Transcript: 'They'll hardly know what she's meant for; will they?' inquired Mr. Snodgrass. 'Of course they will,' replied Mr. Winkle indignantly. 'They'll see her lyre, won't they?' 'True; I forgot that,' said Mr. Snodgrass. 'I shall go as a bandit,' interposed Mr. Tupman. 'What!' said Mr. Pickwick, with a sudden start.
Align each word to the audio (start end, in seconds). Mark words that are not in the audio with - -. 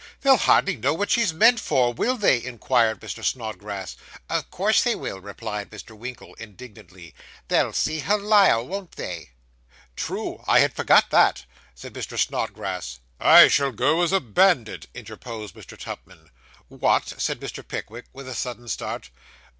'They'll 0.21 0.37
hardly 0.37 0.75
know 0.75 0.95
what 0.95 1.11
she's 1.11 1.31
meant 1.31 1.59
for; 1.59 1.93
will 1.93 2.17
they?' 2.17 2.43
inquired 2.43 2.99
Mr. 3.01 3.23
Snodgrass. 3.23 3.95
'Of 4.31 4.49
course 4.49 4.83
they 4.83 4.95
will,' 4.95 5.21
replied 5.21 5.69
Mr. 5.69 5.95
Winkle 5.95 6.33
indignantly. 6.39 7.13
'They'll 7.49 7.71
see 7.73 7.99
her 7.99 8.17
lyre, 8.17 8.63
won't 8.63 8.93
they?' 8.93 9.29
'True; 9.95 10.43
I 10.47 10.67
forgot 10.69 11.11
that,' 11.11 11.45
said 11.75 11.93
Mr. 11.93 12.17
Snodgrass. 12.17 12.97
'I 13.19 13.49
shall 13.49 13.71
go 13.71 14.01
as 14.01 14.11
a 14.11 14.19
bandit,' 14.19 14.87
interposed 14.95 15.53
Mr. 15.53 15.77
Tupman. 15.77 16.31
'What!' 16.67 17.13
said 17.21 17.39
Mr. 17.39 17.61
Pickwick, 17.65 18.05
with 18.11 18.27
a 18.27 18.33
sudden 18.33 18.67
start. 18.69 19.11